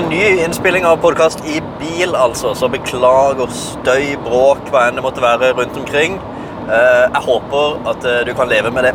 En 0.00 0.06
ny 0.08 0.20
innspilling 0.40 0.86
av 0.88 0.96
podkast 0.96 1.42
i 1.44 1.58
bil, 1.76 2.14
altså. 2.16 2.54
Så 2.56 2.68
beklager 2.72 3.50
støy, 3.52 4.14
bråk, 4.24 4.62
hva 4.72 4.86
enn 4.88 4.96
det 4.96 5.02
måtte 5.04 5.20
være 5.20 5.50
rundt 5.58 5.76
omkring. 5.76 6.14
Eh, 6.64 7.02
Jeg 7.12 7.20
håper 7.26 7.90
at 7.92 8.06
eh, 8.08 8.22
du 8.24 8.32
kan 8.32 8.48
leve 8.48 8.70
med 8.72 8.88
det. 8.88 8.94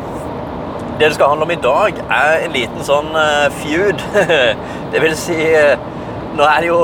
Det 0.97 1.05
det 1.05 1.11
skal 1.13 1.29
handle 1.35 1.45
om 1.45 1.53
i 1.53 1.59
dag, 1.67 2.01
er 2.09 2.47
en 2.47 2.57
liten 2.57 2.81
sånn 2.81 3.13
eh, 3.13 3.45
feud. 3.59 4.01
Det 4.95 5.03
vil 5.03 5.13
si 5.21 5.37
Nå 6.37 6.45
er 6.49 6.65
det 6.65 6.71
jo 6.71 6.81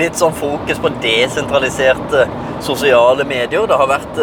litt 0.00 0.16
sånn 0.16 0.32
fokus 0.32 0.80
på 0.80 0.88
desentraliserte 1.04 2.24
sosiale 2.64 3.28
medier. 3.28 3.68
Det 3.68 3.76
har 3.76 3.98
vært 3.98 4.16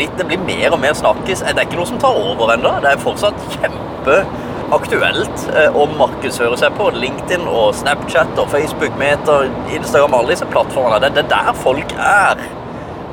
litt 0.00 0.16
Det 0.16 0.24
blir 0.24 0.40
mer 0.40 0.72
og 0.72 0.80
mer 0.80 0.96
snakkes. 0.96 1.44
Det 1.44 1.52
er 1.52 1.68
ikke 1.68 1.82
noe 1.82 1.92
som 1.92 2.00
tar 2.00 2.16
over 2.16 2.56
ennå. 2.56 2.78
Det 2.80 2.94
er 2.94 3.04
fortsatt 3.04 3.44
kjempeaktuelt 3.58 4.49
eh, 4.70 5.74
å 5.74 5.86
markedsføre 5.98 6.56
seg 6.58 6.76
på 6.78 6.90
LinkedIn 6.94 7.46
og 7.48 7.74
Snapchat 7.74 8.38
og 8.38 8.50
Facebook, 8.52 8.94
Meta, 8.98 9.42
Instagram, 9.74 10.14
alle 10.14 10.34
disse 10.34 10.46
plattformene. 10.46 11.00
Det 11.00 11.14
det 11.14 11.24
er 11.24 11.32
der 11.34 11.52
folk 11.54 11.92
er. 11.98 12.38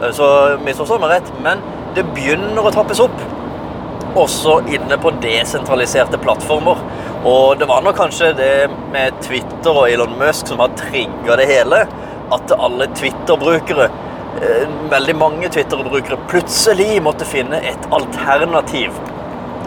Eh, 0.02 0.12
Så 0.14 0.58
misforstå 0.64 1.00
meg 1.00 1.10
rett, 1.10 1.32
men 1.42 1.62
det 1.96 2.06
begynner 2.14 2.62
å 2.62 2.72
trappes 2.72 3.00
opp 3.00 3.18
også 4.18 4.60
inne 4.74 4.98
på 4.98 5.12
desentraliserte 5.22 6.18
plattformer. 6.18 6.78
Og 7.26 7.58
det 7.60 7.68
var 7.68 7.82
nok 7.82 7.98
kanskje 7.98 8.34
det 8.38 8.70
med 8.94 9.14
Twitter 9.22 9.74
og 9.74 9.90
Elon 9.90 10.18
Musk 10.20 10.48
som 10.48 10.60
har 10.60 10.70
trigga 10.78 11.38
det 11.38 11.48
hele. 11.50 11.86
At 12.32 12.52
alle 12.52 12.88
Twitter-brukere, 12.88 13.90
eh, 14.42 14.68
veldig 14.92 15.16
mange 15.16 15.50
Twitter-brukere, 15.50 16.18
plutselig 16.28 17.02
måtte 17.02 17.26
finne 17.26 17.62
et 17.64 17.88
alternativ. 17.92 18.92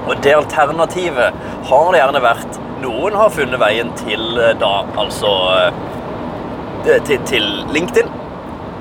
Og 0.06 0.16
det 0.24 0.34
alternativet 0.36 1.46
har 1.70 1.92
det 1.92 2.00
gjerne 2.00 2.24
vært 2.24 2.60
Noen 2.80 3.16
har 3.18 3.32
funnet 3.34 3.60
veien 3.60 3.90
til 3.98 4.38
eh, 4.40 4.54
da 4.56 4.70
altså 5.00 5.30
eh, 5.58 7.00
til, 7.04 7.18
til 7.28 7.48
LinkedIn. 7.74 8.08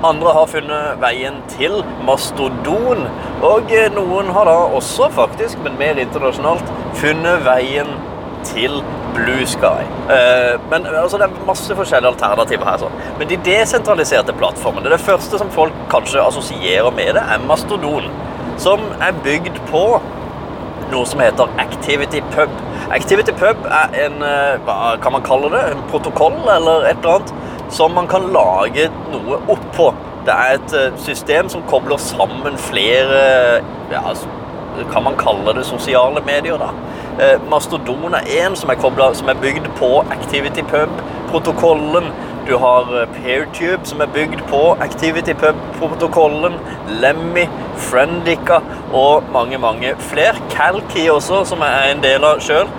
Andre 0.08 0.32
har 0.32 0.46
funnet 0.48 1.02
veien 1.02 1.42
til 1.52 1.82
Mastodon. 2.08 3.04
Og 3.44 3.74
eh, 3.76 3.90
noen 3.92 4.30
har 4.32 4.48
da 4.48 4.54
også, 4.78 5.10
faktisk, 5.12 5.60
men 5.66 5.76
mer 5.80 6.00
internasjonalt, 6.00 6.72
funnet 6.96 7.44
veien 7.44 7.92
til 8.48 8.80
Blue 9.12 9.44
Sky. 9.44 9.84
Men 10.70 10.86
altså, 10.86 11.18
det 11.20 11.26
er 11.26 11.44
masse 11.44 11.74
forskjellige 11.76 12.14
alternativer 12.14 12.64
her. 12.64 12.78
sånn. 12.80 12.94
Men 13.20 13.28
de 13.28 13.36
desentraliserte 13.44 14.32
plattformene, 14.38 14.88
det 14.88 15.02
første 15.04 15.42
som 15.42 15.52
folk 15.52 15.76
kanskje 15.92 16.24
assosierer 16.24 16.88
med 16.96 17.18
det, 17.18 17.26
er 17.34 17.44
Mastodon. 17.44 18.08
Som 18.56 18.86
er 18.96 19.12
bygd 19.26 19.60
på 19.68 19.84
noe 20.92 21.06
som 21.06 21.20
heter 21.22 21.48
Activity 21.58 22.20
Pub. 22.34 22.50
Activity 22.94 23.32
Pub 23.32 23.66
er 23.70 23.94
en, 24.06 24.22
eh, 24.22 24.58
hva 24.66 24.96
kan 25.02 25.12
man 25.12 25.22
kalle 25.22 25.50
det, 25.50 25.62
en 25.72 25.82
protokoll 25.90 26.38
eller 26.56 26.86
et 26.90 26.98
eller 26.98 27.14
annet, 27.14 27.34
som 27.70 27.94
man 27.94 28.06
kan 28.08 28.22
lage 28.32 28.90
noe 29.12 29.40
oppå. 29.48 29.92
Det 30.26 30.34
er 30.34 30.58
et 30.58 30.74
eh, 30.74 30.98
system 30.98 31.48
som 31.48 31.62
kobler 31.62 31.96
sammen 31.96 32.56
flere, 32.56 33.62
ja, 33.92 34.02
altså, 34.04 34.26
kan 34.92 35.02
man 35.02 35.16
kalle 35.18 35.54
det 35.54 35.66
sosiale 35.66 36.20
medier 36.26 36.58
da. 36.58 36.70
Eh, 37.20 37.38
Mastodon 37.50 38.14
er 38.14 38.46
en 38.46 38.56
som 38.56 38.70
som 39.14 39.28
er 39.28 39.34
bygd 39.34 39.66
på 39.76 40.04
Activity 40.10 40.62
Pub-protokollen. 40.62 42.12
Du 42.48 42.56
har 42.58 43.06
PeerTube, 43.14 43.80
som 43.84 44.00
er 44.00 44.06
bygd 44.06 44.40
på 44.48 44.76
Activity 44.80 45.32
Pub-protokollen. 45.80 46.58
Lemmy, 47.02 47.46
Friendica 47.88 48.60
og 48.92 49.30
mange, 49.32 49.58
mange 49.58 49.94
flere. 50.10 50.36
Calkey 50.52 51.08
også, 51.10 51.44
som 51.48 51.64
jeg 51.64 51.80
er 51.80 51.94
en 51.94 52.04
del 52.04 52.26
av 52.26 52.42
sjøl. 52.44 52.70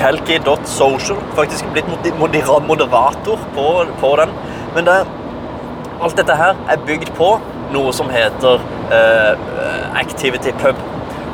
Calkey.social. 0.00 1.18
Faktisk 1.36 1.68
blitt 1.74 1.90
moderator 2.18 3.42
på, 3.56 3.66
på 4.00 4.14
den. 4.22 4.36
Men 4.76 4.88
det, 4.88 5.02
alt 6.02 6.16
dette 6.18 6.38
her 6.38 6.56
er 6.70 6.86
bygd 6.86 7.12
på 7.18 7.34
noe 7.72 7.92
som 7.96 8.10
heter 8.12 8.62
eh, 8.92 10.00
Activity 10.00 10.52
Pub. 10.62 10.80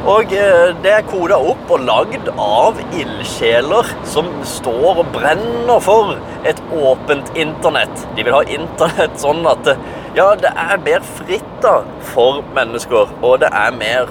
Og 0.09 0.33
eh, 0.33 0.71
det 0.85 0.93
er 0.95 1.07
koda 1.09 1.39
opp 1.43 1.71
og 1.75 1.83
lagd 1.87 2.29
av 2.39 2.79
ildsjeler 2.95 3.89
som 4.09 4.29
står 4.47 5.03
og 5.03 5.09
brenner 5.15 5.83
for 5.83 6.15
et 6.49 6.61
åpent 6.71 7.33
internett. 7.37 8.05
De 8.17 8.25
vil 8.25 8.37
ha 8.37 8.45
internett 8.47 9.19
sånn 9.21 9.43
at 9.51 9.65
det, 9.67 9.75
ja, 10.19 10.33
det 10.35 10.51
er 10.51 10.81
mer 10.83 11.05
fritt 11.17 11.51
da 11.63 11.79
for 12.11 12.43
mennesker, 12.57 13.11
og 13.23 13.39
det 13.43 13.51
er 13.55 13.75
mer 13.79 14.11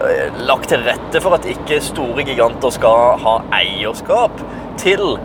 eh, 0.00 0.38
lagt 0.48 0.70
til 0.72 0.84
rette 0.86 1.20
for 1.20 1.36
at 1.36 1.48
ikke 1.48 1.82
store 1.84 2.24
giganter 2.24 2.72
skal 2.72 3.18
ha 3.20 3.34
eierskap 3.58 4.40
til 4.80 5.18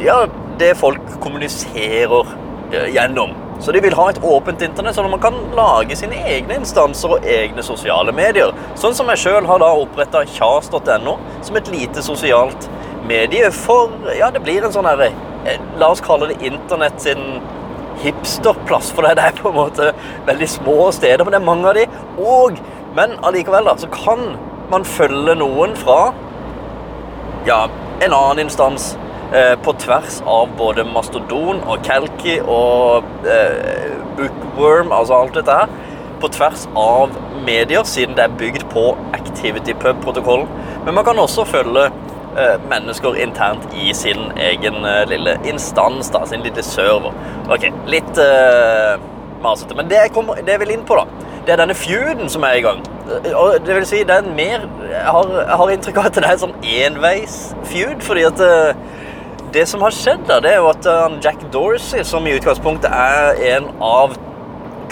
ja, 0.00 0.22
det 0.60 0.72
folk 0.80 1.16
kommuniserer 1.20 2.32
eh, 2.72 2.88
gjennom. 2.94 3.36
Så 3.62 3.74
de 3.76 3.82
vil 3.84 3.94
ha 3.94 4.08
et 4.10 4.22
åpent 4.26 4.62
internett, 4.64 4.96
sånn 4.96 5.06
at 5.06 5.12
man 5.12 5.22
kan 5.22 5.36
lage 5.54 5.94
sine 6.00 6.18
egne 6.26 6.56
instanser 6.62 7.12
og 7.14 7.26
egne 7.28 7.62
sosiale 7.62 8.14
medier. 8.16 8.50
Sånn 8.80 8.96
som 8.98 9.10
jeg 9.12 9.20
sjøl 9.22 9.46
har 9.46 9.60
da 9.62 9.68
oppretta 9.84 10.24
kjas.no 10.32 11.18
som 11.44 11.60
et 11.60 11.70
lite 11.70 12.02
sosialt 12.02 12.70
medie 13.06 13.50
for 13.54 13.92
Ja, 14.16 14.30
det 14.32 14.42
blir 14.46 14.64
en 14.64 14.74
sånn 14.74 14.86
herre 14.86 15.10
eh, 15.44 15.60
La 15.78 15.90
oss 15.90 16.02
kalle 16.02 16.30
det 16.30 16.46
internett 16.46 17.02
sin 17.02 17.42
hipsterplass, 18.02 18.90
for 18.94 19.06
det 19.06 19.22
er 19.22 19.36
på 19.38 19.50
en 19.52 19.58
måte 19.58 19.92
veldig 20.28 20.48
små 20.50 20.90
steder, 20.94 21.24
men 21.24 21.34
det 21.34 21.40
er 21.40 21.46
mange 21.46 21.70
av 21.70 21.78
de. 21.78 21.86
Og, 22.18 22.58
men 22.96 23.16
allikevel, 23.26 23.68
da, 23.68 23.76
så 23.80 23.90
kan 23.92 24.34
man 24.72 24.86
følge 24.88 25.36
noen 25.38 25.76
fra 25.78 26.12
ja, 27.46 27.64
en 28.02 28.12
annen 28.12 28.44
instans 28.46 28.92
eh, 29.34 29.54
på 29.62 29.74
tvers 29.82 30.20
av 30.28 30.52
både 30.58 30.84
Mastodon 30.88 31.62
og 31.66 31.82
Kalki 31.86 32.38
og 32.40 33.08
eh, 33.28 33.96
Bookworm, 34.18 34.92
altså 34.94 35.18
alt 35.22 35.36
dette 35.40 35.58
her, 35.62 35.74
på 36.22 36.30
tvers 36.30 36.68
av 36.78 37.14
medier, 37.46 37.82
siden 37.88 38.14
det 38.18 38.28
er 38.28 38.38
bygd 38.38 38.68
på 38.70 38.92
Activity 39.16 39.74
Pub-protokollen. 39.74 40.46
Men 40.86 40.94
man 40.94 41.06
kan 41.06 41.18
også 41.18 41.44
følge 41.50 41.88
mennesker 42.70 43.18
internt 43.22 43.66
i 43.76 43.92
sin 43.96 44.30
egen 44.36 44.84
eh, 44.88 45.02
lille 45.10 45.36
instans, 45.48 46.10
da, 46.14 46.24
sin 46.26 46.44
lille 46.44 46.62
server. 46.64 47.12
Ok, 47.52 47.68
litt 47.90 48.18
uh, 48.18 48.96
masete, 49.42 49.76
men 49.76 49.90
det 49.90 49.98
jeg, 49.98 50.14
kommer, 50.14 50.40
det 50.40 50.54
jeg 50.54 50.62
vil 50.62 50.74
inn 50.76 50.86
på, 50.88 50.96
da, 50.96 51.28
det 51.46 51.54
er 51.54 51.62
denne 51.64 51.76
feuden 51.76 52.30
som 52.32 52.46
er 52.46 52.60
i 52.60 52.64
gang. 52.64 52.82
Eh, 53.10 53.30
Og 53.36 53.58
det 53.66 53.76
vil 53.76 53.86
si, 53.88 54.02
det 54.06 54.14
er 54.14 54.22
en 54.22 54.36
mer 54.36 54.68
Jeg 54.92 55.14
har, 55.16 55.30
har 55.58 55.72
inntrykk 55.74 55.98
av 55.98 56.10
at 56.10 56.18
det 56.18 56.24
er 56.24 56.36
en 56.36 56.44
sånn 56.46 56.58
enveis-feud, 56.62 58.04
fordi 58.06 58.26
at 58.28 58.42
uh, 58.42 59.00
det 59.52 59.66
som 59.68 59.82
har 59.84 59.92
skjedd, 59.92 60.22
da, 60.28 60.38
det 60.40 60.54
er 60.54 60.60
jo 60.62 60.68
at 60.70 60.86
eh, 60.88 61.16
Jack 61.24 61.42
Dorsey, 61.52 62.04
som 62.08 62.24
i 62.26 62.32
utgangspunktet 62.38 62.88
er 62.88 63.40
en 63.52 63.68
av 63.84 64.14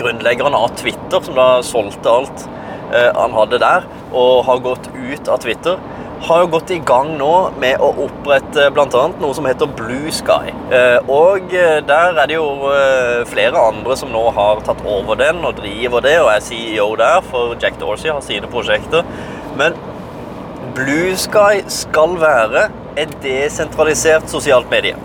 grunnleggerne 0.01 0.57
av 0.57 0.75
Twitter, 0.77 1.23
som 1.25 1.39
da 1.39 1.49
solgte 1.65 2.13
alt 2.13 2.45
eh, 2.93 3.09
han 3.17 3.33
hadde 3.37 3.61
der, 3.63 3.87
og 4.13 4.45
har 4.49 4.61
gått 4.65 4.91
ut 4.93 5.31
av 5.33 5.41
Twitter, 5.45 5.81
har 6.21 6.43
jo 6.43 6.49
gått 6.53 6.71
i 6.71 6.79
gang 6.85 7.15
nå 7.19 7.35
med 7.61 7.81
å 7.81 7.89
opprette 8.05 8.67
bl.a. 8.75 9.05
noe 9.21 9.37
som 9.37 9.47
heter 9.49 9.71
Blue 9.77 10.13
Sky. 10.13 10.53
Eh, 10.75 10.99
og 11.09 11.55
eh, 11.57 11.79
der 11.87 12.19
er 12.21 12.29
det 12.29 12.37
jo 12.37 12.69
eh, 12.69 13.23
flere 13.31 13.63
andre 13.71 13.97
som 13.97 14.13
nå 14.13 14.27
har 14.37 14.61
tatt 14.67 14.83
over 14.85 15.17
den 15.21 15.41
og 15.47 15.57
driver 15.63 16.05
det, 16.05 16.19
og 16.21 16.33
er 16.35 16.45
CEO 16.45 16.91
der, 17.01 17.25
for 17.31 17.57
Jack 17.63 17.81
Dorsey 17.81 18.13
har 18.13 18.21
sine 18.25 18.51
prosjekter. 18.53 19.07
Men 19.57 19.79
Blue 20.77 21.17
Sky 21.19 21.65
skal 21.73 22.19
være 22.21 22.69
et 23.01 23.17
desentralisert 23.25 24.29
sosialt 24.31 24.69
medie. 24.73 24.99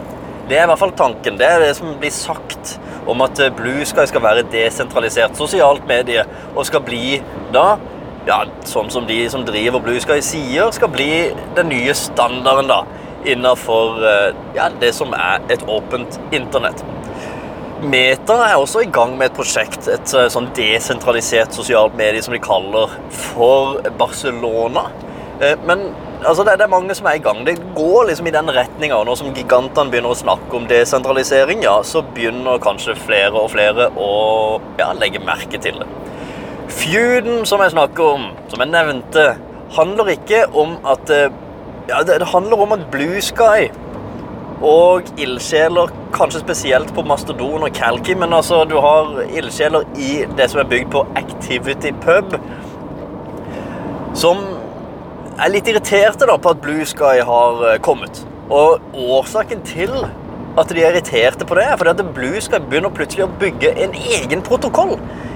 Det 0.49 0.59
er 0.59 0.67
i 0.67 0.69
hvert 0.69 0.83
fall 0.83 0.93
tanken. 0.99 1.39
Det 1.39 1.47
er 1.47 1.63
det 1.63 1.73
som 1.79 1.95
blir 2.01 2.13
sagt 2.13 2.75
om 3.09 3.23
at 3.23 3.39
Blue 3.55 3.87
Sky 3.87 4.03
skal 4.09 4.23
være 4.25 4.43
et 4.43 4.51
desentralisert 4.51 5.39
sosialt 5.39 5.87
medie, 5.87 6.27
og 6.53 6.67
skal 6.67 6.83
bli 6.83 7.21
da 7.55 7.75
ja, 8.27 8.41
sånn 8.65 8.89
som 8.93 9.07
de 9.07 9.19
som 9.29 9.45
driver 9.45 9.83
Blue 9.83 10.01
Sky 10.01 10.19
sier, 10.25 10.71
skal 10.75 10.91
bli 10.93 11.09
den 11.57 11.69
nye 11.71 11.95
standarden 11.97 12.69
da, 12.71 12.81
innenfor 13.25 14.05
eh, 14.05 14.29
ja, 14.57 14.69
det 14.81 14.93
som 14.97 15.13
er 15.17 15.45
et 15.53 15.65
åpent 15.69 16.19
internett. 16.35 16.83
Meta 17.85 18.37
er 18.47 18.55
også 18.57 18.85
i 18.85 18.89
gang 18.89 19.17
med 19.19 19.29
et 19.29 19.37
prosjekt, 19.37 19.89
et 19.91 20.13
eh, 20.15 20.29
sånn 20.31 20.49
desentralisert 20.57 21.53
sosialt 21.53 21.97
medie 21.99 22.23
som 22.25 22.33
de 22.33 22.41
kaller 22.41 22.93
for 23.13 23.81
Barcelona. 23.99 24.87
Eh, 25.41 25.57
Men 25.67 25.89
altså, 26.23 26.45
det 26.47 26.55
er 26.55 26.71
mange 26.71 26.95
som 26.97 27.09
er 27.09 27.19
i 27.19 27.23
gang. 27.25 27.43
Det 27.45 27.57
går 27.75 28.09
liksom 28.09 28.29
i 28.29 28.33
den 28.33 28.49
retninga. 28.55 29.03
Nå 29.05 29.17
som 29.19 29.33
gigantene 29.35 29.91
begynner 29.91 30.15
å 30.15 30.21
snakke 30.21 30.57
om 30.57 30.69
desentralisering, 30.69 31.65
ja, 31.65 31.77
så 31.83 32.01
begynner 32.15 32.61
kanskje 32.63 32.97
flere 33.05 33.35
og 33.37 33.51
flere 33.53 33.91
å 33.97 34.09
ja, 34.79 34.93
legge 34.97 35.21
merke 35.21 35.61
til 35.61 35.81
det. 35.83 35.89
Feuden 36.75 37.45
som 37.47 37.61
jeg 37.63 37.71
snakker 37.71 38.03
om, 38.17 38.29
som 38.51 38.61
jeg 38.61 38.71
nevnte, 38.73 39.25
handler 39.75 40.11
ikke 40.15 40.43
om 40.53 40.75
at 40.87 41.09
eh, 41.13 41.33
ja, 41.89 42.01
det, 42.03 42.27
handler 42.27 42.61
om 42.65 42.75
at 42.75 42.85
Blue 42.91 43.21
Sky 43.23 43.69
og 44.65 45.07
ildsjeler, 45.19 45.91
kanskje 46.15 46.41
spesielt 46.43 46.91
på 46.95 47.03
Mastodon 47.07 47.63
og 47.67 47.71
Calky, 47.75 48.15
men 48.19 48.33
altså 48.33 48.63
du 48.69 48.77
har 48.83 49.21
ildsjeler 49.27 49.87
i 49.99 50.25
det 50.37 50.49
som 50.51 50.61
er 50.63 50.69
bygd 50.71 50.91
på 50.91 51.05
Activity 51.19 51.91
Pub, 52.03 52.37
som 54.15 54.43
er 55.35 55.51
litt 55.51 55.67
irriterte 55.67 56.27
da 56.27 56.37
på 56.39 56.55
at 56.55 56.63
Blue 56.63 56.85
Sky 56.87 57.19
har 57.27 57.65
eh, 57.69 57.79
kommet. 57.83 58.23
Og 58.51 58.83
årsaken 58.93 59.63
til 59.65 59.91
at 60.57 60.71
de 60.71 60.81
er 60.81 60.93
irriterte 60.93 61.45
på 61.47 61.57
det, 61.57 61.65
er 61.67 61.77
fordi 61.79 61.91
at 61.91 62.13
Blue 62.15 62.41
Sky 62.41 62.61
begynner 62.63 62.93
plutselig 62.95 63.25
å 63.25 63.33
bygge 63.41 63.73
en 63.83 63.95
egen 64.17 64.43
protokoll. 64.45 64.95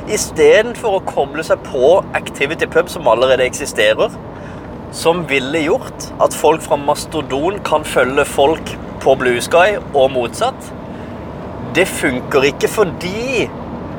Istedenfor 0.10 0.98
å 0.98 1.06
koble 1.07 1.44
seg 1.45 1.62
på 1.68 1.98
Activity 2.18 2.68
Pub, 2.71 2.89
som 2.92 3.07
allerede 3.12 3.45
eksisterer. 3.48 4.16
Som 4.95 5.25
ville 5.30 5.66
gjort 5.66 6.07
at 6.24 6.33
folk 6.33 6.63
fra 6.66 6.80
Mastodon 6.81 7.60
kan 7.68 7.83
følge 7.86 8.25
folk 8.25 8.74
på 9.04 9.16
Blue 9.19 9.42
Sky, 9.44 9.77
og 9.94 10.13
motsatt. 10.16 10.71
Det 11.75 11.86
funker 11.88 12.48
ikke 12.50 12.71
fordi 12.71 13.50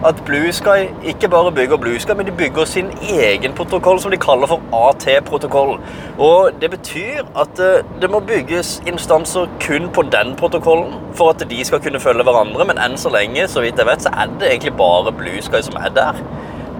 at 0.06 0.22
Blue 0.24 0.52
Sky 0.52 0.88
ikke 1.04 1.28
bare 1.28 1.52
bygger 1.52 1.76
Blue 1.76 1.98
Sky, 2.00 2.12
men 2.16 2.26
de 2.26 2.32
bygger 2.32 2.64
sin 2.64 2.86
egen 3.02 3.52
protokoll 3.52 4.00
som 4.00 4.10
de 4.10 4.16
kaller 4.16 4.46
for 4.46 4.60
AT-protokoll. 4.72 5.80
Og 6.18 6.50
Det 6.60 6.70
betyr 6.70 7.26
at 7.36 7.60
eh, 7.60 7.84
det 8.00 8.10
må 8.10 8.20
bygges 8.20 8.82
instanser 8.86 9.48
kun 9.60 9.90
på 9.92 10.02
den 10.02 10.36
protokollen 10.36 10.94
for 11.14 11.30
at 11.30 11.50
de 11.50 11.64
skal 11.64 11.80
kunne 11.80 12.00
følge 12.00 12.24
hverandre, 12.24 12.64
men 12.64 12.80
enn 12.80 12.96
så 12.98 13.12
lenge 13.12 13.48
så 13.48 13.60
vidt 13.60 13.78
jeg 13.78 13.86
vet, 13.86 14.02
så 14.02 14.12
er 14.12 14.32
det 14.40 14.48
egentlig 14.48 14.76
bare 14.76 15.12
Blue 15.12 15.42
Sky 15.42 15.60
som 15.62 15.76
er 15.76 15.92
der. 15.96 16.24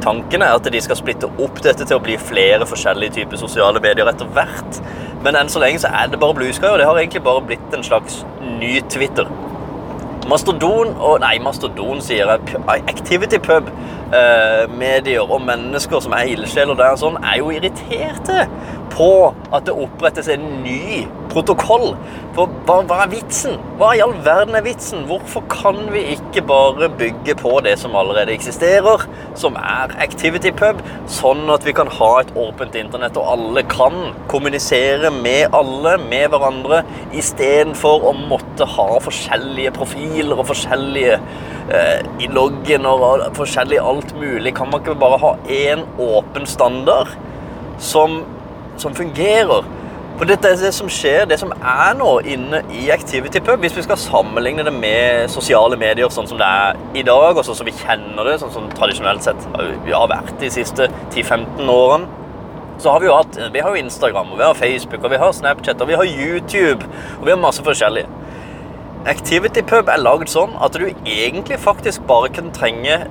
Tanken 0.00 0.42
er 0.42 0.56
at 0.56 0.72
de 0.72 0.80
skal 0.80 0.96
splitte 0.96 1.28
opp 1.28 1.60
dette 1.60 1.84
til 1.84 1.98
å 1.98 2.04
bli 2.04 2.16
flere 2.16 2.64
forskjellige 2.66 3.18
typer 3.18 3.36
sosiale 3.36 3.82
medier 3.84 4.08
etter 4.08 4.28
hvert. 4.32 4.80
Men 5.24 5.36
enn 5.36 5.52
så 5.52 5.60
lenge 5.60 5.82
så 5.84 5.92
er 5.92 6.08
det 6.08 6.20
bare 6.20 6.34
Blue 6.34 6.52
Sky, 6.56 6.72
og 6.72 6.80
det 6.80 6.88
har 6.88 6.96
egentlig 6.96 7.24
bare 7.26 7.44
blitt 7.44 7.76
en 7.76 7.84
slags 7.84 8.22
ny 8.40 8.78
Twitter. 8.88 9.28
Mastodon 10.28 10.92
og 10.98 11.20
Nei, 11.22 11.38
Mastodon, 11.42 12.00
sier 12.04 12.28
jeg. 12.28 12.60
Activity 12.88 13.38
Pub. 13.42 13.70
Eh, 14.10 14.64
medier 14.74 15.22
og 15.22 15.38
mennesker 15.46 16.00
som 16.02 16.12
er 16.16 16.32
ildsjeler 16.32 16.74
der, 16.74 16.96
sånn, 16.98 17.18
er 17.22 17.36
jo 17.38 17.52
irriterte 17.54 18.48
på 18.90 19.10
at 19.54 19.66
det 19.66 19.74
opprettes 19.74 20.28
en 20.30 20.44
ny 20.64 21.06
protokoll. 21.30 21.92
For 22.34 22.50
hva, 22.66 22.80
hva, 22.86 23.00
er 23.04 23.12
vitsen? 23.12 23.56
Hva 23.78 23.92
i 23.96 24.02
all 24.04 24.14
verden 24.24 24.56
er 24.58 24.64
vitsen? 24.66 25.04
Hvorfor 25.08 25.44
kan 25.50 25.78
vi 25.94 26.02
ikke 26.14 26.42
bare 26.46 26.90
bygge 27.00 27.36
på 27.38 27.56
det 27.66 27.76
som 27.80 27.94
allerede 27.98 28.34
eksisterer, 28.34 29.04
som 29.38 29.58
er 29.58 29.94
Activity 30.02 30.52
Pub, 30.56 30.82
sånn 31.10 31.46
at 31.54 31.66
vi 31.66 31.74
kan 31.76 31.90
ha 32.00 32.10
et 32.20 32.32
åpent 32.38 32.76
internett, 32.78 33.18
og 33.18 33.30
alle 33.34 33.64
kan 33.70 34.12
kommunisere 34.30 35.12
med 35.14 35.56
alle, 35.56 35.96
med 36.10 36.30
hverandre, 36.34 36.82
istedenfor 37.16 38.10
å 38.10 38.14
måtte 38.20 38.68
ha 38.76 38.90
forskjellige 39.02 39.74
profiler 39.78 40.38
og 40.38 40.48
forskjellige 40.50 41.18
eh, 41.18 41.98
i 42.22 42.30
loggen 42.30 42.86
og 42.90 43.26
forskjellig 43.38 43.80
alt 43.82 44.14
mulig. 44.18 44.54
Kan 44.58 44.70
man 44.70 44.82
ikke 44.82 44.98
bare 45.00 45.20
ha 45.22 45.34
én 45.50 45.86
åpen 46.00 46.46
standard 46.48 47.10
som, 47.80 48.20
som 48.80 48.96
fungerer? 48.96 49.68
For 50.20 50.28
dette 50.28 50.50
er 50.50 50.58
det 50.60 50.74
som 50.76 50.88
skjer, 50.92 51.22
det 51.30 51.38
som 51.40 51.52
er 51.56 51.94
nå 51.96 52.08
inne 52.28 52.58
i 52.76 52.90
Activity 52.92 53.40
Pub, 53.40 53.62
hvis 53.62 53.76
vi 53.78 53.86
skal 53.86 53.96
sammenligne 53.96 54.66
det 54.66 54.72
med 54.74 55.30
sosiale 55.32 55.78
medier 55.80 56.12
sånn 56.12 56.28
som 56.28 56.36
det 56.36 56.44
er 56.44 56.80
i 57.00 57.04
dag, 57.06 57.38
og 57.38 57.46
sånn 57.46 57.56
som 57.56 57.68
vi 57.68 57.72
kjenner 57.78 58.28
det, 58.28 58.34
sånn 58.42 58.52
som 58.52 58.66
tradisjonelt 58.74 59.24
sett 59.24 59.46
vi 59.86 59.94
har 59.96 60.10
vært 60.12 60.34
de 60.42 60.50
siste 60.52 60.90
10-15 61.14 61.72
årene, 61.72 62.18
så 62.80 62.92
har 62.92 63.00
vi 63.00 63.08
jo 63.08 63.16
hatt 63.16 63.38
Vi 63.52 63.60
har 63.60 63.72
jo 63.72 63.80
Instagram, 63.80 64.32
og 64.32 64.38
vi 64.38 64.44
har 64.44 64.60
Facebook, 64.60 65.04
og 65.04 65.14
vi 65.14 65.22
har 65.22 65.32
Snapchat, 65.36 65.80
og 65.80 65.88
vi 65.88 65.96
har 66.02 66.04
YouTube, 66.04 66.84
og 67.18 67.24
vi 67.24 67.32
har 67.32 67.40
masse 67.40 67.64
forskjellige. 67.64 68.08
Activity 69.08 69.64
Pub 69.64 69.88
er 69.88 70.04
lagd 70.04 70.28
sånn 70.28 70.52
at 70.60 70.76
du 70.76 70.84
egentlig 70.90 71.56
faktisk 71.64 72.04
bare 72.08 72.28
kan 72.28 72.52
trenge 72.52 73.06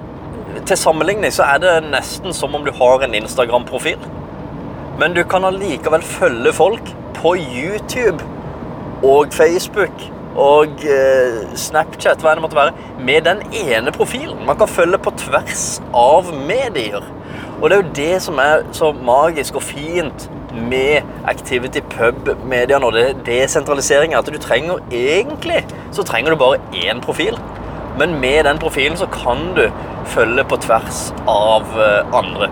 Til 0.66 0.78
sammenligning 0.78 1.34
så 1.34 1.46
er 1.46 1.60
det 1.62 1.74
nesten 1.90 2.34
som 2.34 2.54
om 2.58 2.64
du 2.66 2.72
har 2.74 3.04
en 3.06 3.14
Instagram-profil. 3.18 3.98
Men 5.00 5.14
du 5.16 5.22
kan 5.24 5.46
allikevel 5.48 6.02
følge 6.04 6.52
folk 6.54 6.90
på 7.16 7.36
YouTube 7.40 8.24
og 9.04 9.32
Facebook 9.32 10.02
og 10.36 10.84
eh, 10.84 11.38
Snapchat, 11.56 12.20
hva 12.20 12.34
det 12.36 12.44
måtte 12.44 12.58
være, 12.58 12.74
med 13.00 13.22
den 13.28 13.40
ene 13.56 13.94
profilen. 13.96 14.42
Man 14.48 14.58
kan 14.60 14.68
følge 14.68 15.00
på 15.00 15.14
tvers 15.22 15.80
av 15.96 16.34
medier. 16.36 17.06
Og 17.62 17.70
det 17.70 17.78
er 17.78 17.82
jo 17.82 17.96
det 17.96 18.22
som 18.24 18.42
er 18.44 18.66
så 18.76 18.92
magisk 18.92 19.56
og 19.60 19.64
fint 19.64 20.28
med 20.70 21.08
Activity 21.28 21.80
Pub-mediene 21.96 22.86
og 22.86 22.96
det 22.96 23.24
desentraliseringa. 23.28 24.20
At 24.20 24.32
du 24.32 24.40
trenger 24.40 24.84
egentlig 24.92 25.64
så 25.96 26.04
trenger 26.04 26.36
du 26.36 26.40
bare 26.44 26.60
én 26.76 27.00
profil. 27.04 27.40
Men 28.00 28.20
med 28.20 28.44
den 28.48 28.60
profilen 28.60 29.00
så 29.00 29.08
kan 29.12 29.54
du 29.56 29.66
følge 30.12 30.44
på 30.44 30.60
tvers 30.68 31.10
av 31.28 31.72
eh, 31.80 32.20
andre 32.20 32.52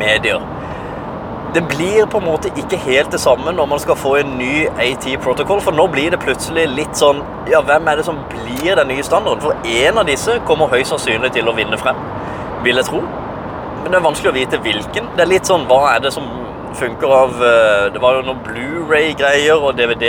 medier 0.00 0.51
det 1.54 1.62
blir 1.68 2.06
på 2.06 2.18
en 2.18 2.24
måte 2.24 2.48
ikke 2.56 2.78
helt 2.80 3.12
det 3.12 3.20
samme 3.20 3.52
når 3.52 3.66
man 3.68 3.80
skal 3.82 3.96
få 4.00 4.14
en 4.16 4.30
ny 4.38 4.66
AT-protokoll, 4.80 5.60
for 5.60 5.76
nå 5.76 5.84
blir 5.92 6.14
det 6.14 6.20
plutselig 6.22 6.64
litt 6.72 6.96
sånn 6.96 7.20
Ja, 7.50 7.60
hvem 7.66 7.88
er 7.90 8.00
det 8.00 8.06
som 8.06 8.22
blir 8.30 8.78
den 8.78 8.88
nye 8.88 9.04
standarden? 9.04 9.42
For 9.44 9.68
én 9.68 9.98
av 10.00 10.08
disse 10.08 10.38
kommer 10.48 10.72
høyst 10.72 10.94
sannsynlig 10.94 11.32
til 11.36 11.50
å 11.50 11.56
vinne 11.56 11.76
frem, 11.80 11.98
vil 12.64 12.80
jeg 12.80 12.88
tro. 12.88 13.02
Men 13.82 13.90
det 13.90 13.98
er 13.98 14.06
vanskelig 14.06 14.30
å 14.30 14.36
vite 14.36 14.62
hvilken. 14.64 15.10
Det 15.16 15.24
er 15.24 15.32
litt 15.32 15.48
sånn 15.48 15.66
Hva 15.68 15.80
er 15.90 16.04
det 16.04 16.12
som 16.14 16.28
funker 16.78 17.12
av 17.12 17.40
eh, 17.44 17.86
Det 17.92 18.00
var 18.00 18.16
jo 18.16 18.26
noen 18.28 18.44
Blu-ray-greier 18.46 19.58
og 19.58 19.74
DVD 19.76 20.06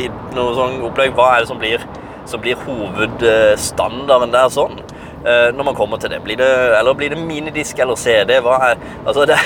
i 0.00 0.06
noe 0.34 0.54
sånn 0.56 0.80
opplegg. 0.88 1.12
Hva 1.14 1.34
er 1.34 1.44
det 1.44 1.50
som 1.52 1.60
blir, 1.60 1.84
som 2.30 2.42
blir 2.42 2.58
hovedstandarden 2.64 4.34
der 4.34 4.50
sånn? 4.56 4.80
Uh, 5.20 5.50
når 5.52 5.64
man 5.68 5.74
kommer 5.76 5.98
til 6.00 6.08
det. 6.10 6.22
Blir 6.24 6.38
det 6.40 6.48
eller 6.78 6.94
blir 6.96 7.10
det 7.12 7.18
minidisk 7.20 7.78
eller 7.78 7.98
CD? 8.00 8.38
Hva 8.40 8.54
er 8.70 8.78
Altså, 9.06 9.26
det, 9.28 9.36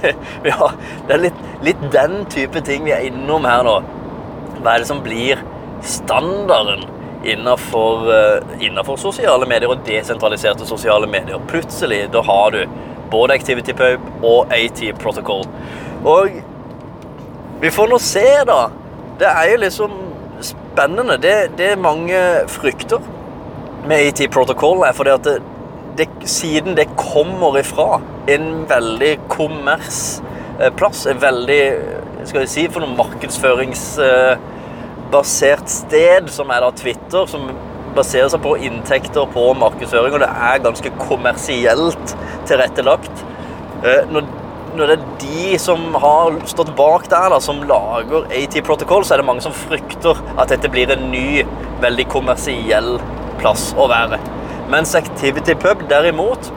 ja, 0.50 0.68
det 1.08 1.14
er 1.14 1.22
litt, 1.22 1.38
litt, 1.64 1.86
den 1.92 2.26
type 2.28 2.60
ting 2.60 2.84
vi 2.84 2.92
er 2.92 3.06
innom 3.08 3.48
her 3.48 3.64
nå. 3.64 3.78
Hva 4.58 4.74
er 4.74 4.82
det 4.82 4.90
som 4.90 5.00
blir 5.00 5.40
standarden 5.80 6.84
innenfor, 7.24 8.04
uh, 8.12 8.52
innenfor 8.60 9.00
sosiale 9.00 9.48
medier 9.48 9.72
og 9.72 9.80
desentraliserte 9.88 10.68
sosiale 10.68 11.08
medier? 11.08 11.40
Plutselig, 11.48 12.02
da 12.12 12.20
har 12.28 12.52
du 12.52 12.66
både 13.12 13.34
Activity 13.40 13.72
og 14.22 14.52
AT 14.52 14.84
Protocol. 15.00 15.48
Og 16.04 16.28
vi 17.62 17.72
får 17.72 17.88
nå 17.88 17.98
se, 18.04 18.28
da. 18.44 18.66
Det 19.20 19.32
er 19.32 19.50
jo 19.54 19.64
liksom 19.64 19.98
spennende. 20.44 21.16
Det, 21.16 21.36
det 21.56 21.72
mange 21.80 22.20
frykter 22.52 23.00
med 23.88 24.06
AT 24.06 24.20
Protocol, 24.30 24.84
er 24.86 24.92
fordi 24.96 25.10
at 25.14 25.24
det, 25.26 25.42
det, 25.98 26.08
siden 26.28 26.76
det 26.78 26.96
kommer 26.96 27.58
ifra 27.60 28.00
en 28.30 28.46
veldig 28.70 29.12
kommersplass, 29.32 31.06
en 31.10 31.22
veldig 31.22 31.62
skal 32.28 32.40
vi 32.44 32.50
si, 32.50 32.68
for 32.70 32.80
noen 32.82 32.98
markedsføringsbasert 32.98 35.68
sted, 35.70 36.28
som 36.32 36.50
er 36.54 36.60
da 36.64 36.70
Twitter, 36.78 37.22
som 37.30 37.42
baserer 37.96 38.28
seg 38.32 38.40
på 38.44 38.60
inntekter 38.68 39.24
på 39.34 39.44
markedsføring, 39.58 40.12
og 40.16 40.22
det 40.22 40.30
er 40.30 40.64
ganske 40.64 40.90
kommersielt 41.02 42.06
tilrettelagt. 42.48 43.14
Eh, 43.82 44.02
når, 44.12 44.22
når 44.78 44.84
det 44.88 44.96
er 44.96 45.08
de 45.20 45.46
som 45.60 45.80
har 46.00 46.28
stått 46.48 46.76
bak 46.78 47.02
der, 47.12 47.28
da, 47.34 47.38
som 47.42 47.66
lager 47.68 48.20
AT 48.30 48.54
Protocol, 48.64 49.02
så 49.04 49.12
er 49.14 49.18
det 49.20 49.28
mange 49.28 49.44
som 49.44 49.60
frykter 49.66 50.14
at 50.38 50.48
dette 50.54 50.72
blir 50.72 50.88
en 50.94 51.04
ny, 51.12 51.30
veldig 51.82 52.06
kommersiell 52.12 52.90
plass 53.42 53.70
å 53.76 53.88
være. 53.90 54.18
Mens 54.72 54.94
Activity 54.98 55.54
Pub 55.58 55.82
derimot, 55.90 56.52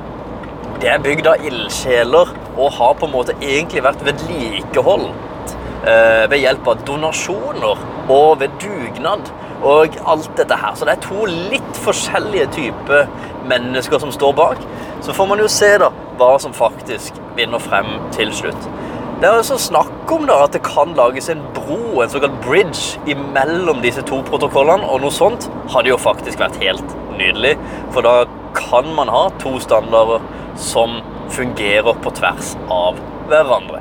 det 0.82 0.92
er 0.92 1.04
bygd 1.04 1.28
av 1.32 1.46
ildsjeler 1.46 2.32
og 2.56 2.76
har 2.78 2.98
på 3.00 3.08
en 3.08 3.16
måte 3.16 3.36
egentlig 3.42 3.84
vært 3.84 4.04
vedlikeholdt 4.06 5.56
eh, 5.88 6.26
ved 6.32 6.40
hjelp 6.42 6.70
av 6.72 6.84
donasjoner 6.88 7.84
og 8.14 8.40
ved 8.42 8.56
dugnad 8.62 9.32
og 9.66 9.98
alt 10.06 10.32
dette 10.38 10.58
her. 10.62 10.76
Så 10.76 10.88
det 10.88 10.98
er 10.98 11.06
to 11.06 11.26
litt 11.30 11.82
forskjellige 11.86 12.50
typer 12.56 13.10
mennesker 13.50 14.02
som 14.04 14.14
står 14.14 14.36
bak. 14.38 14.62
Så 15.06 15.16
får 15.16 15.30
man 15.32 15.42
jo 15.42 15.50
se 15.52 15.72
da 15.82 15.92
hva 16.20 16.36
som 16.42 16.56
faktisk 16.56 17.18
vinner 17.38 17.64
frem 17.64 17.90
til 18.16 18.32
slutt. 18.36 18.70
Det 19.16 19.30
er 19.30 19.38
altså 19.38 19.56
snakk 19.56 20.12
om 20.12 20.26
da, 20.28 20.42
at 20.44 20.52
det 20.52 20.60
kan 20.66 20.92
lages 20.98 21.30
en 21.32 21.40
bro, 21.56 22.02
en 22.04 22.10
såkalt 22.12 22.36
bridge, 22.44 23.00
imellom 23.08 23.80
disse 23.84 24.04
to 24.10 24.20
protokollene. 24.28 24.84
Og 24.92 25.06
noe 25.06 25.16
sånt 25.16 25.48
hadde 25.72 25.94
jo 25.94 26.00
faktisk 26.02 26.42
vært 26.44 26.60
helt 26.60 26.96
nydelig. 27.16 27.54
For 27.96 28.04
da 28.04 28.26
kan 28.58 28.90
man 28.98 29.12
ha 29.14 29.30
to 29.40 29.56
standarder 29.64 30.20
som 30.60 31.00
fungerer 31.32 31.96
på 32.04 32.12
tvers 32.20 32.58
av 32.68 33.00
hverandre. 33.32 33.80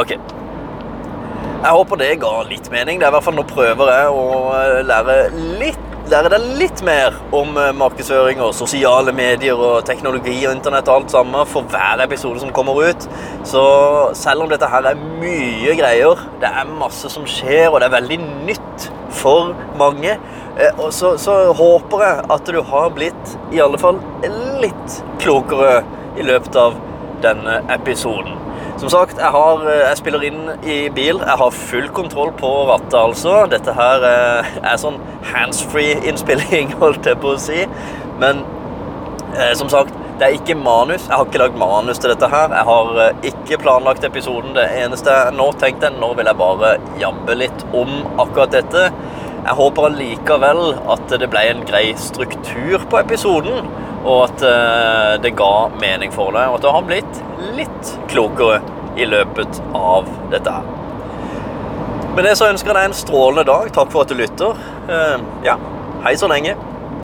Ok. 0.00 0.16
Jeg 0.16 1.76
håper 1.76 2.00
det 2.00 2.10
ga 2.24 2.34
litt 2.48 2.72
mening. 2.72 2.96
Det 2.96 3.06
er 3.06 3.12
i 3.12 3.16
hvert 3.18 3.28
fall 3.28 3.36
Nå 3.36 3.44
prøver 3.52 3.92
jeg 3.92 4.16
å 4.16 4.84
lære 4.88 5.18
litt 5.60 5.91
lære 6.10 6.30
deg 6.32 6.44
litt 6.58 6.82
mer 6.84 7.14
om 7.34 7.56
eh, 7.60 7.70
markedsføring 7.76 8.40
og 8.42 8.54
sosiale 8.56 9.14
medier 9.14 9.58
og 9.58 9.84
teknologi 9.88 10.34
og 10.40 10.56
internett 10.56 10.88
og 10.90 11.02
alt 11.02 11.14
sammen 11.14 11.48
for 11.48 11.68
hver 11.70 12.02
episode 12.04 12.42
som 12.42 12.52
kommer 12.54 12.78
ut. 12.82 13.06
Så 13.48 13.62
selv 14.18 14.44
om 14.44 14.50
dette 14.50 14.68
her 14.72 14.88
er 14.90 14.98
mye 15.22 15.76
greier, 15.78 16.26
det 16.42 16.50
er 16.50 16.76
masse 16.80 17.10
som 17.12 17.26
skjer, 17.28 17.68
og 17.70 17.80
det 17.80 17.88
er 17.88 17.96
veldig 17.98 18.20
nytt 18.48 18.88
for 19.22 19.52
mange, 19.78 20.16
eh, 20.58 20.86
så, 20.90 21.14
så 21.20 21.38
håper 21.56 22.06
jeg 22.06 22.30
at 22.36 22.54
du 22.54 22.62
har 22.72 22.94
blitt 22.96 23.36
i 23.54 23.62
alle 23.62 23.80
fall 23.80 24.00
litt 24.62 25.02
klokere 25.22 25.82
i 26.18 26.26
løpet 26.26 26.58
av 26.58 26.80
denne 27.24 27.60
episoden. 27.72 28.38
Som 28.80 28.90
sagt, 28.90 29.18
jeg, 29.18 29.30
har, 29.30 29.64
eh, 29.70 29.82
jeg 29.88 29.98
spiller 30.00 30.24
inn 30.26 30.40
i 30.66 30.76
bil. 30.94 31.20
Jeg 31.22 31.38
har 31.42 31.54
full 31.54 31.88
kontroll 31.94 32.32
på 32.38 32.50
rattet, 32.70 32.98
altså. 32.98 33.44
Dette 33.50 33.74
her 33.76 34.06
er, 34.08 34.48
er 34.62 34.80
sånn 34.80 34.98
handsfree-innspilling, 35.32 36.74
holdt 36.82 37.06
jeg 37.06 37.20
på 37.22 37.34
å 37.36 37.40
si. 37.40 37.66
Men 38.22 38.42
eh, 39.36 39.52
som 39.58 39.70
sagt, 39.72 39.94
det 40.18 40.28
er 40.28 40.36
ikke 40.36 40.54
manus. 40.58 41.06
Jeg 41.08 41.16
har 41.16 41.26
ikke 41.26 41.40
lagd 41.44 41.56
manus 41.58 41.98
til 42.02 42.12
dette 42.12 42.28
her. 42.32 42.52
Jeg 42.54 42.68
har 42.68 42.98
eh, 43.04 43.30
ikke 43.32 43.60
planlagt 43.62 44.04
episoden. 44.08 44.52
Det 44.58 44.66
eneste 44.82 45.14
jeg 45.14 45.36
nå 45.38 45.48
tenkte 45.62 45.88
jeg, 45.88 45.98
nå 46.02 46.12
vil 46.18 46.30
jeg 46.30 46.40
bare 46.42 46.74
jabbe 47.00 47.38
litt 47.38 47.64
om 47.70 47.94
akkurat 48.22 48.54
dette. 48.54 48.88
Jeg 49.42 49.58
håper 49.58 49.88
allikevel 49.88 50.60
at 50.94 51.16
det 51.18 51.26
ble 51.32 51.42
en 51.50 51.64
grei 51.66 51.88
struktur 51.98 52.84
på 52.90 53.00
episoden, 53.00 53.66
og 54.02 54.24
at 54.26 54.44
eh, 54.46 55.10
det 55.22 55.34
ga 55.38 55.54
mening 55.80 56.12
for 56.14 56.34
deg, 56.34 56.50
og 56.50 56.58
at 56.58 56.64
du 56.64 56.70
har 56.74 56.86
blitt 56.86 57.20
litt 57.58 57.92
klokere 58.10 58.60
i 58.98 59.06
løpet 59.08 59.60
av 59.78 60.08
dette 60.32 60.52
her. 60.52 60.70
Med 62.12 62.26
det 62.28 62.34
så 62.36 62.50
ønsker 62.50 62.72
jeg 62.72 62.76
deg 62.76 62.90
en 62.90 62.96
strålende 62.96 63.46
dag. 63.48 63.70
Takk 63.72 63.92
for 63.94 64.04
at 64.04 64.12
du 64.12 64.18
lytter. 64.18 64.58
Eh, 64.90 65.22
ja, 65.46 65.56
hei 66.04 66.12
så 66.20 66.28
lenge. 66.28 66.58